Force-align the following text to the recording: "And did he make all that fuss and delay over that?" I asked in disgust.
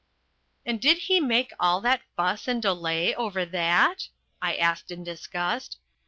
"And 0.65 0.81
did 0.81 0.97
he 0.97 1.19
make 1.21 1.53
all 1.59 1.79
that 1.81 2.01
fuss 2.17 2.47
and 2.47 2.59
delay 2.59 3.13
over 3.13 3.45
that?" 3.45 4.09
I 4.41 4.55
asked 4.55 4.89
in 4.89 5.03
disgust. 5.03 5.77